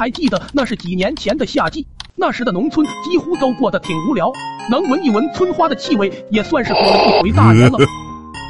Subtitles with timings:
[0.00, 4.32] 还记得那是几年前的夏季，那时的农村几乎都过得挺无聊，
[4.70, 7.78] 能闻一闻村花的气味也算是过了一回大年了。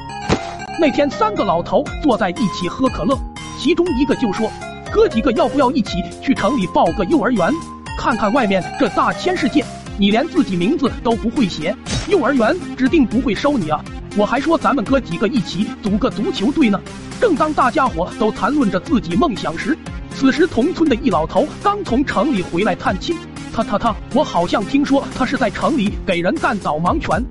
[0.80, 3.18] 那天三个老头坐在一起喝可乐，
[3.58, 4.48] 其中一个就说
[4.94, 7.52] ：“哥几个要不要一起去城里报个幼儿园，
[7.98, 9.64] 看看外面这大千世界？
[9.98, 11.74] 你连自己名字都不会写，
[12.06, 13.84] 幼儿园指定不会收你啊！”
[14.16, 16.80] 我还说咱们哥几个一起组个足球队呢。
[17.20, 19.76] 正当大家伙都谈论着自己梦想时，
[20.20, 23.16] 此时同村的一老头刚从城里回来探亲。
[23.54, 27.24] 他他他，我好像听说他是在城里给人干导盲犬。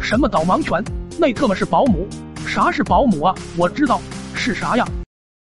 [0.00, 0.82] 什么导盲犬？
[1.18, 2.08] 那特么是保姆？
[2.46, 3.34] 啥是保姆啊？
[3.54, 4.00] 我知道
[4.32, 4.88] 是啥呀？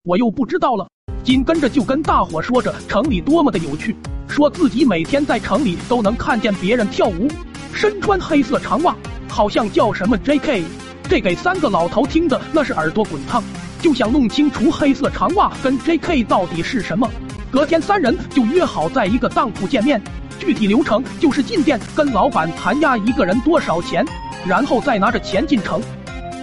[0.04, 0.88] 我又不知道了。
[1.24, 3.96] 紧跟着就跟大伙说着城里多么的有趣，
[4.28, 7.28] 说自己每天在城里都能看见别人跳舞，
[7.72, 8.96] 身穿黑色长袜，
[9.30, 10.64] 好像叫什么 J.K。
[11.04, 13.44] 这给三个老头听的那是耳朵滚烫，
[13.82, 17.10] 就想弄清楚黑色长袜跟 J.K 到底是什么。
[17.50, 20.02] 隔天三人就约好在一个当铺见面，
[20.40, 24.06] 具体流程就是进店跟老板谈压一个人多少钱。
[24.46, 25.82] 然后再拿着钱进城，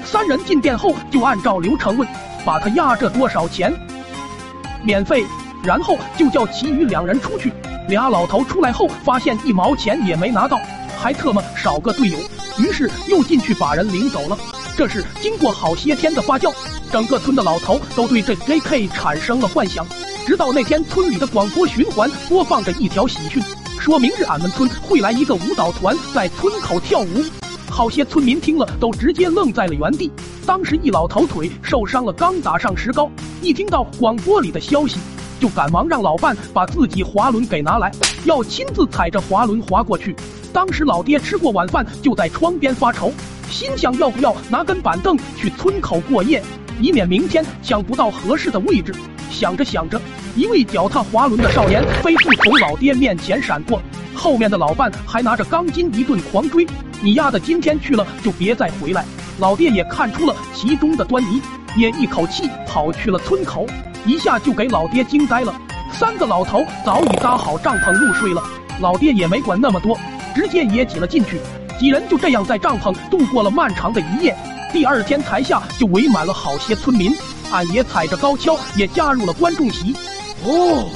[0.05, 2.07] 三人进店后就按照流程问，
[2.45, 3.73] 把他压这多少钱？
[4.83, 5.25] 免费。
[5.65, 7.53] 然后就叫其余两人出去。
[7.89, 10.61] 俩老头出来后发现一毛钱也没拿到，
[10.97, 12.19] 还特么少个队友，
[12.59, 14.39] 于是又进去把人领走了。
[14.79, 16.55] 这是经过好些天的发酵，
[16.93, 19.85] 整个村的老头都对这 J.K 产生了幻想。
[20.25, 23.43] 直到那天，村里的广播循环播放着一条喜讯，
[23.81, 27.25] 说明日俺们村会来一个舞蹈团在村口跳舞。
[27.69, 30.13] 好些村民听了都直接愣在了原地。
[30.47, 33.11] 当时一老头腿受伤了，刚打上石膏，
[33.43, 35.01] 一听到广播里的消息，
[35.41, 37.91] 就赶忙让老伴把自己滑轮给拿来，
[38.27, 40.15] 要亲自踩着滑轮滑过去。
[40.53, 43.13] 当时老爹吃过晚饭，就在窗边发愁，
[43.51, 46.43] 心想要不要拿根板凳去村口过夜，
[46.81, 48.95] 以免明天抢不到合适的位置。
[49.31, 50.01] 想着想着，
[50.37, 53.81] 一位脚踏滑轮的少年飞速从老爹面前闪过，
[54.15, 56.67] 后面的老伴还拿着钢筋一顿狂追。
[57.01, 59.05] 你丫的今天去了就别再回来！
[59.39, 61.41] 老爹也看出了其中的端倪，
[61.77, 63.67] 也一口气跑去了村口，
[64.05, 65.55] 一下就给老爹惊呆了。
[65.93, 68.43] 三个老头早已搭好帐篷入睡了，
[68.81, 69.97] 老爹也没管那么多，
[70.35, 71.39] 直接也挤了进去。
[71.79, 74.37] 几人就这样在帐篷度过了漫长的一夜。
[74.73, 77.15] 第二天台下就围满了好些村民，
[77.53, 79.95] 俺爷踩着高跷也加入了观众席。
[80.45, 80.91] 哦，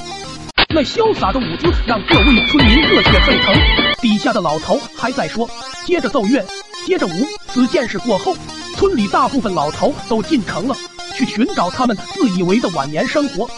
[0.68, 3.54] 那潇洒的舞姿让各位村民热血沸腾，
[4.00, 5.48] 底下的老头还在说。
[5.84, 6.44] 接着奏乐，
[6.84, 7.12] 接着舞。
[7.48, 8.36] 此件事过后，
[8.76, 10.76] 村里大部分老头都进城了，
[11.14, 13.48] 去寻找他们自以为的晚年生活。